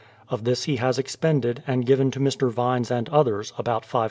Of 0.29 0.45
this 0.45 0.63
he 0.63 0.77
has 0.77 0.97
expended, 0.97 1.61
and 1.67 1.85
given 1.85 2.09
to 2.09 2.19
Mr. 2.19 2.49
Vines 2.49 2.89
and 2.89 3.07
others, 3.09 3.53
about 3.59 3.83
£543. 3.85 3.99